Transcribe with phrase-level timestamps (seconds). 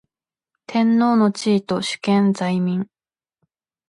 [0.65, 2.87] 天皇の地位と主権在民